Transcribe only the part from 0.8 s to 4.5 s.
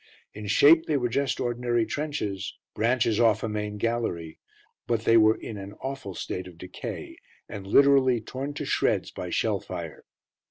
they were just ordinary trenches, branches off a main gallery,